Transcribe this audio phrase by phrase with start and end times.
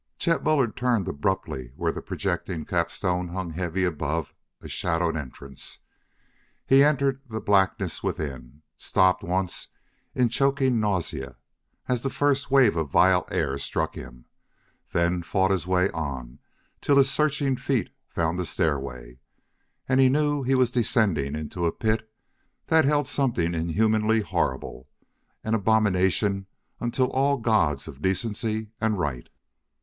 [0.17, 5.77] Chet Bullard turned abruptly where the projecting capstone hung heavy above a shadowed entrance.
[6.65, 9.67] He entered the blackness within, stopped once
[10.15, 11.35] in choking nausea
[11.87, 14.25] as the first wave of vile air struck him,
[14.91, 16.39] then fought his way on
[16.81, 19.19] till his searching feet found the stairway,
[19.87, 22.11] and he knew he was descending into a pit
[22.65, 24.89] that held something inhumanly horrible
[25.43, 26.47] an abomination
[26.79, 29.29] unto all gods of decency and right.